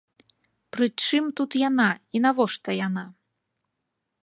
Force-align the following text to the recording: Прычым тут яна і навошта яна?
Прычым 0.77 1.23
тут 1.41 1.49
яна 1.69 1.89
і 2.19 2.23
навошта 2.25 2.69
яна? 2.87 3.03